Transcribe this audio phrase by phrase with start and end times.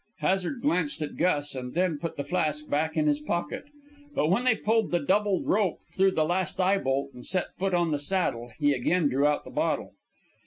[0.17, 3.65] Hazard glanced at Gus and then put the flask back in his pocket.
[4.15, 7.75] But when they pulled the doubled rope through the last eye bolt and set foot
[7.75, 9.93] on the Saddle, he again drew out the bottle.